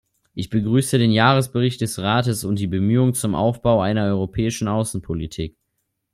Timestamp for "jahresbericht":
1.11-1.79